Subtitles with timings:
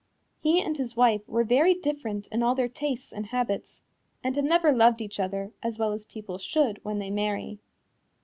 [0.39, 3.81] He and his wife were very different in all their tastes and habits,
[4.23, 7.59] and had never loved each other as well as people should when they marry.